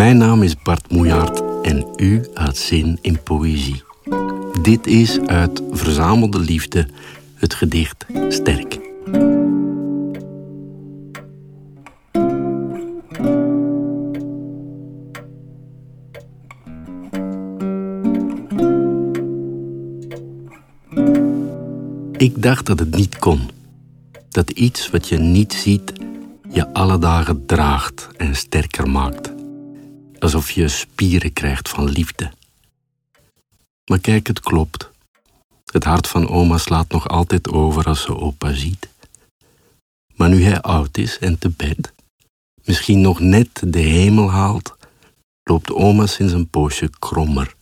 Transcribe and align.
Mijn 0.00 0.16
naam 0.16 0.42
is 0.42 0.56
Bart 0.62 0.90
Moejaert 0.90 1.42
en 1.62 1.86
u 1.96 2.28
had 2.34 2.56
zin 2.56 2.98
in 3.00 3.22
poëzie. 3.22 3.82
Dit 4.62 4.86
is 4.86 5.20
uit 5.26 5.62
Verzamelde 5.70 6.38
Liefde 6.38 6.88
het 7.34 7.54
gedicht 7.54 8.06
Sterk. 8.28 8.78
Ik 22.16 22.42
dacht 22.42 22.66
dat 22.66 22.78
het 22.78 22.96
niet 22.96 23.18
kon. 23.18 23.40
Dat 24.28 24.50
iets 24.50 24.90
wat 24.90 25.08
je 25.08 25.18
niet 25.18 25.52
ziet 25.52 25.92
je 26.48 26.72
alle 26.72 26.98
dagen 26.98 27.46
draagt 27.46 28.08
en 28.16 28.34
sterker 28.34 28.90
maakt. 28.90 29.39
Alsof 30.20 30.50
je 30.50 30.68
spieren 30.68 31.32
krijgt 31.32 31.68
van 31.68 31.90
liefde. 31.90 32.32
Maar 33.90 33.98
kijk, 33.98 34.26
het 34.26 34.40
klopt. 34.40 34.90
Het 35.64 35.84
hart 35.84 36.08
van 36.08 36.28
oma 36.28 36.58
slaat 36.58 36.88
nog 36.88 37.08
altijd 37.08 37.48
over 37.48 37.84
als 37.84 38.02
ze 38.02 38.16
opa 38.16 38.52
ziet. 38.52 38.88
Maar 40.14 40.28
nu 40.28 40.42
hij 40.42 40.60
oud 40.60 40.98
is 40.98 41.18
en 41.18 41.38
te 41.38 41.48
bed, 41.48 41.92
misschien 42.64 43.00
nog 43.00 43.20
net 43.20 43.62
de 43.66 43.78
hemel 43.78 44.30
haalt, 44.30 44.76
loopt 45.42 45.72
oma 45.72 46.06
sinds 46.06 46.32
een 46.32 46.48
poosje 46.48 46.90
krommer 46.98 47.54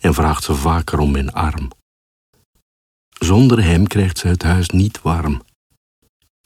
en 0.00 0.14
vraagt 0.14 0.44
ze 0.44 0.54
vaker 0.54 0.98
om 0.98 1.10
mijn 1.10 1.32
arm. 1.32 1.70
Zonder 3.18 3.64
hem 3.64 3.86
krijgt 3.86 4.18
ze 4.18 4.28
het 4.28 4.42
huis 4.42 4.68
niet 4.68 5.02
warm. 5.02 5.42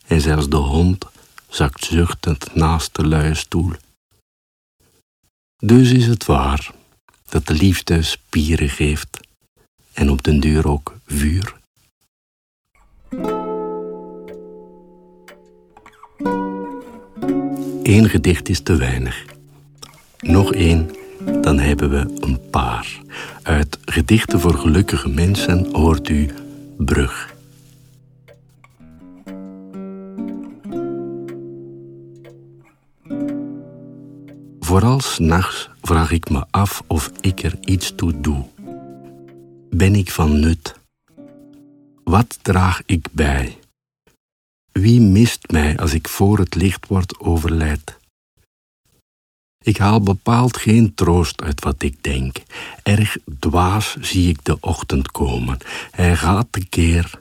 En 0.07 0.21
zelfs 0.21 0.49
de 0.49 0.57
hond 0.57 1.05
zakt 1.49 1.85
zuchtend 1.85 2.55
naast 2.55 2.95
de 2.95 3.07
luie 3.07 3.35
stoel. 3.35 3.73
Dus 5.57 5.93
is 5.93 6.07
het 6.07 6.27
waar 6.27 6.71
dat 7.29 7.47
de 7.47 7.55
liefde 7.55 8.03
spieren 8.03 8.69
geeft 8.69 9.21
en 9.93 10.11
op 10.11 10.23
den 10.23 10.41
duur 10.41 10.69
ook 10.69 10.99
vuur. 11.07 11.55
Eén 17.83 18.09
gedicht 18.09 18.49
is 18.49 18.61
te 18.61 18.77
weinig. 18.77 19.25
Nog 20.19 20.53
één, 20.53 20.91
dan 21.41 21.59
hebben 21.59 21.91
we 21.91 22.17
een 22.21 22.51
paar. 22.51 23.01
Uit 23.43 23.79
Gedichten 23.85 24.41
voor 24.41 24.55
gelukkige 24.55 25.09
mensen 25.09 25.75
hoort 25.75 26.09
u 26.09 26.31
Brug. 26.77 27.36
Vooral 34.67 35.01
s'nachts 35.01 35.69
vraag 35.83 36.11
ik 36.11 36.31
me 36.31 36.45
af 36.51 36.83
of 36.87 37.11
ik 37.21 37.43
er 37.43 37.59
iets 37.61 37.93
toe 37.95 38.21
doe. 38.21 38.45
Ben 39.71 39.95
ik 39.95 40.11
van 40.11 40.41
nut? 40.41 40.75
Wat 42.05 42.39
draag 42.43 42.83
ik 42.87 43.09
bij? 43.13 43.59
Wie 44.73 45.01
mist 45.01 45.51
mij 45.51 45.79
als 45.79 45.93
ik 45.93 46.09
voor 46.09 46.39
het 46.39 46.55
licht 46.55 46.87
word 46.87 47.21
overlijd? 47.21 47.99
Ik 49.65 49.77
haal 49.77 50.01
bepaald 50.01 50.57
geen 50.57 50.95
troost 50.95 51.43
uit 51.43 51.65
wat 51.65 51.83
ik 51.83 52.03
denk. 52.03 52.37
Erg 52.83 53.17
dwaas 53.39 53.97
zie 54.01 54.29
ik 54.29 54.45
de 54.45 54.61
ochtend 54.61 55.11
komen. 55.11 55.59
Hij 55.91 56.17
gaat 56.17 56.47
tekeer 56.51 57.21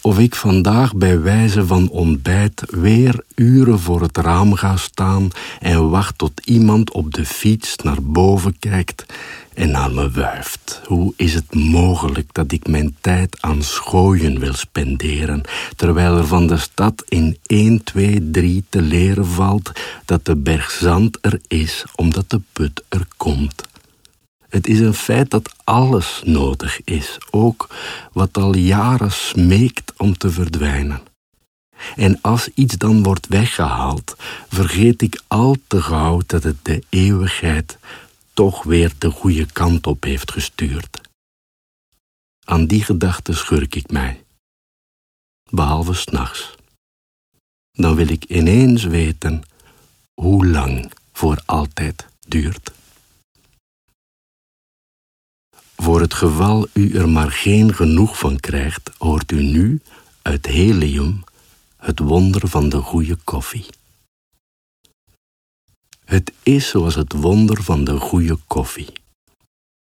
of 0.00 0.18
ik 0.18 0.34
vandaag 0.34 0.94
bij 0.94 1.20
wijze 1.20 1.66
van 1.66 1.88
ontbijt 1.88 2.62
weer 2.66 3.24
uren 3.34 3.78
voor 3.78 4.00
het 4.00 4.16
raam 4.16 4.54
ga 4.54 4.76
staan 4.76 5.28
en 5.60 5.90
wacht 5.90 6.18
tot 6.18 6.40
iemand 6.44 6.92
op 6.92 7.14
de 7.14 7.26
fiets 7.26 7.76
naar 7.76 8.02
boven 8.02 8.58
kijkt 8.58 9.06
en 9.54 9.70
naar 9.70 9.90
me 9.90 10.10
wuift. 10.10 10.80
Hoe 10.86 11.12
is 11.16 11.34
het 11.34 11.54
mogelijk 11.54 12.34
dat 12.34 12.52
ik 12.52 12.68
mijn 12.68 12.96
tijd 13.00 13.36
aan 13.40 13.62
schooien 13.62 14.38
wil 14.38 14.54
spenderen, 14.54 15.40
terwijl 15.76 16.16
er 16.16 16.26
van 16.26 16.46
de 16.46 16.58
stad 16.58 17.04
in 17.08 17.38
1, 17.46 17.84
2, 17.84 18.30
3 18.30 18.64
te 18.68 18.82
leren 18.82 19.26
valt 19.26 19.72
dat 20.04 20.24
de 20.24 20.36
berg 20.36 20.70
zand 20.70 21.18
er 21.20 21.40
is 21.48 21.84
omdat 21.94 22.30
de 22.30 22.40
put 22.52 22.82
er 22.88 23.06
komt? 23.16 23.69
Het 24.50 24.66
is 24.66 24.80
een 24.80 24.94
feit 24.94 25.30
dat 25.30 25.54
alles 25.64 26.22
nodig 26.24 26.84
is, 26.84 27.18
ook 27.30 27.68
wat 28.12 28.36
al 28.36 28.56
jaren 28.56 29.12
smeekt 29.12 29.92
om 29.96 30.18
te 30.18 30.30
verdwijnen. 30.30 31.00
En 31.96 32.18
als 32.20 32.48
iets 32.54 32.76
dan 32.76 33.02
wordt 33.02 33.26
weggehaald, 33.26 34.14
vergeet 34.48 35.02
ik 35.02 35.22
al 35.26 35.56
te 35.66 35.82
gauw 35.82 36.20
dat 36.26 36.42
het 36.42 36.64
de 36.64 36.82
eeuwigheid 36.88 37.78
toch 38.32 38.62
weer 38.62 38.92
de 38.98 39.10
goede 39.10 39.46
kant 39.52 39.86
op 39.86 40.04
heeft 40.04 40.32
gestuurd. 40.32 41.00
Aan 42.44 42.66
die 42.66 42.84
gedachte 42.84 43.32
schurk 43.32 43.74
ik 43.74 43.90
mij, 43.90 44.24
behalve 45.50 45.94
s'nachts. 45.94 46.54
Dan 47.72 47.94
wil 47.94 48.08
ik 48.08 48.24
ineens 48.24 48.84
weten 48.84 49.42
hoe 50.14 50.46
lang 50.46 50.92
voor 51.12 51.42
altijd 51.46 52.06
duurt. 52.28 52.72
Voor 55.80 56.00
het 56.00 56.14
geval 56.14 56.66
u 56.72 56.92
er 56.92 57.08
maar 57.08 57.30
geen 57.30 57.74
genoeg 57.74 58.18
van 58.18 58.40
krijgt, 58.40 58.90
hoort 58.98 59.32
u 59.32 59.42
nu 59.42 59.80
uit 60.22 60.46
helium 60.46 61.24
het 61.76 61.98
wonder 61.98 62.48
van 62.48 62.68
de 62.68 62.76
goede 62.76 63.16
koffie. 63.24 63.66
Het 66.04 66.32
is 66.42 66.68
zoals 66.68 66.94
het 66.94 67.12
wonder 67.12 67.62
van 67.62 67.84
de 67.84 67.96
goede 67.96 68.38
koffie. 68.46 68.92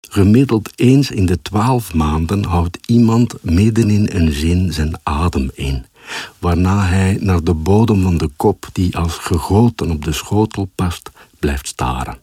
Gemiddeld 0.09 0.71
eens 0.75 1.11
in 1.11 1.25
de 1.25 1.41
twaalf 1.41 1.93
maanden 1.93 2.43
houdt 2.43 2.77
iemand 2.85 3.43
midden 3.43 3.89
in 3.89 4.09
een 4.11 4.31
zin 4.31 4.73
zijn 4.73 4.99
adem 5.03 5.51
in, 5.53 5.85
waarna 6.39 6.85
hij 6.85 7.17
naar 7.21 7.43
de 7.43 7.53
bodem 7.53 8.01
van 8.01 8.17
de 8.17 8.29
kop, 8.35 8.69
die 8.73 8.97
als 8.97 9.17
gegoten 9.17 9.91
op 9.91 10.03
de 10.03 10.13
schotel 10.13 10.69
past, 10.75 11.09
blijft 11.39 11.67
staren. 11.67 12.17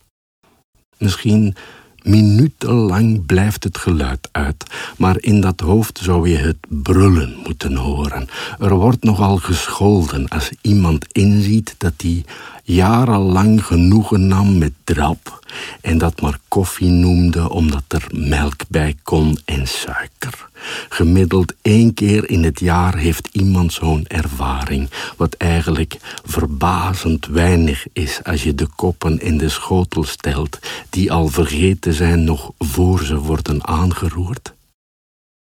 Misschien 0.98 1.56
Minutenlang 2.06 3.26
blijft 3.26 3.64
het 3.64 3.78
geluid 3.78 4.28
uit, 4.32 4.64
maar 4.96 5.16
in 5.20 5.40
dat 5.40 5.60
hoofd 5.60 5.98
zou 6.02 6.28
je 6.28 6.36
het 6.36 6.56
brullen 6.68 7.36
moeten 7.44 7.74
horen. 7.74 8.28
Er 8.60 8.74
wordt 8.74 9.04
nogal 9.04 9.36
gescholden 9.36 10.28
als 10.28 10.50
iemand 10.60 11.06
inziet 11.12 11.74
dat 11.78 11.92
hij 11.96 12.24
jarenlang 12.66 13.64
genoegen 13.64 14.26
nam 14.26 14.58
met 14.58 14.72
drap 14.84 15.46
en 15.80 15.98
dat 15.98 16.20
maar 16.20 16.38
koffie 16.48 16.88
noemde 16.88 17.50
omdat 17.50 17.82
er 17.88 18.06
melk 18.12 18.60
bij 18.68 18.96
kon 19.02 19.38
en 19.44 19.68
suiker. 19.68 20.48
Gemiddeld 20.88 21.54
één 21.62 21.94
keer 21.94 22.30
in 22.30 22.44
het 22.44 22.60
jaar 22.60 22.96
heeft 22.96 23.28
iemand 23.32 23.72
zo'n 23.72 24.06
ervaring, 24.06 24.90
wat 25.16 25.34
eigenlijk 25.34 25.96
verbazend 26.24 27.26
weinig 27.26 27.86
is 27.92 28.20
als 28.24 28.42
je 28.42 28.54
de 28.54 28.66
koppen 28.66 29.20
in 29.20 29.38
de 29.38 29.48
schotel 29.48 30.04
stelt, 30.04 30.58
die 30.90 31.12
al 31.12 31.28
vergeten 31.28 31.94
zijn 31.94 32.24
nog 32.24 32.52
voor 32.58 33.04
ze 33.04 33.18
worden 33.18 33.66
aangeroerd. 33.66 34.54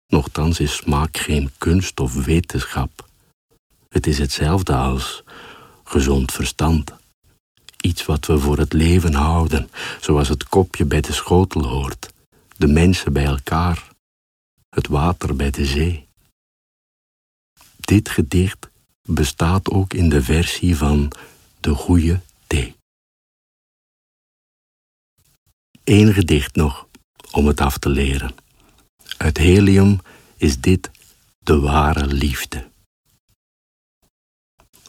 Nochtans 0.07 0.61
is 0.61 0.75
smaak 0.77 1.17
geen 1.17 1.51
kunst 1.59 2.01
of 2.01 2.25
wetenschap. 2.25 3.09
Het 3.89 4.07
is 4.07 4.19
hetzelfde 4.19 4.75
als 4.75 5.23
gezond 5.85 6.33
verstand. 6.33 6.99
Iets 7.81 8.07
wat 8.07 8.27
we 8.27 8.39
voor 8.39 8.59
het 8.59 8.73
leven 8.73 9.15
houden, 9.15 9.71
zoals 10.01 10.29
het 10.29 10.45
kopje 10.45 10.85
bij 10.85 11.01
de 11.01 11.13
schotel 11.13 11.65
hoort, 11.65 12.13
de 12.57 12.67
mensen 12.67 13.13
bij 13.13 13.25
elkaar, 13.25 13.89
het 14.69 14.87
water 14.87 15.37
bij 15.37 15.51
de 15.51 15.67
zee. 15.67 16.09
Dit 17.77 18.09
gedicht 18.09 18.71
bestaat 19.03 19.71
ook 19.71 19.93
in 19.93 20.09
de 20.09 20.23
versie 20.23 20.77
van 20.77 21.13
de 21.61 21.75
goede 21.75 22.21
thee. 22.47 22.75
Eén 25.85 26.13
gedicht 26.13 26.55
nog 26.55 26.89
om 27.31 27.47
het 27.47 27.61
af 27.61 27.79
te 27.79 27.89
leren. 27.89 28.35
Uit 29.17 29.37
helium 29.37 29.99
is 30.37 30.61
dit 30.61 30.91
de 31.39 31.59
ware 31.59 32.07
liefde. 32.07 32.69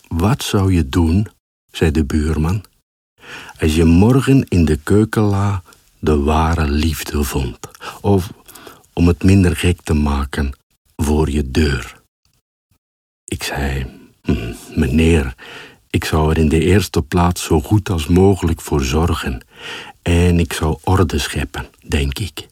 Wat 0.07 0.43
zou 0.43 0.73
je 0.73 0.89
doen, 0.89 1.27
zei 1.71 1.91
de 1.91 2.05
buurman, 2.05 2.65
als 3.59 3.75
je 3.75 3.85
morgen 3.85 4.45
in 4.47 4.65
de 4.65 4.77
keukenla 4.83 5.63
de 5.99 6.17
ware 6.17 6.69
liefde 6.69 7.23
vond? 7.23 7.59
Of 8.01 8.31
om 8.93 9.07
het 9.07 9.23
minder 9.23 9.55
gek 9.55 9.81
te 9.81 9.93
maken 9.93 10.51
voor 10.95 11.29
je 11.29 11.51
deur. 11.51 12.01
Ik 13.25 13.43
zei, 13.43 13.85
hm, 14.21 14.53
meneer, 14.75 15.35
ik 15.89 16.05
zou 16.05 16.31
er 16.31 16.37
in 16.37 16.49
de 16.49 16.59
eerste 16.59 17.01
plaats 17.01 17.43
zo 17.43 17.61
goed 17.61 17.89
als 17.89 18.07
mogelijk 18.07 18.61
voor 18.61 18.83
zorgen 18.83 19.41
en 20.01 20.39
ik 20.39 20.53
zou 20.53 20.77
orde 20.83 21.17
scheppen, 21.17 21.65
denk 21.87 22.19
ik. 22.19 22.47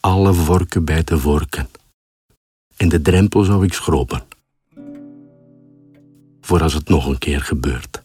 Alle 0.00 0.34
vorken 0.34 0.84
bij 0.84 1.04
de 1.04 1.18
vorken. 1.18 1.68
En 2.76 2.88
de 2.88 3.02
drempel 3.02 3.44
zou 3.44 3.64
ik 3.64 3.72
schroppen. 3.72 4.22
Voor 6.40 6.62
als 6.62 6.74
het 6.74 6.88
nog 6.88 7.06
een 7.06 7.18
keer 7.18 7.40
gebeurt. 7.40 7.99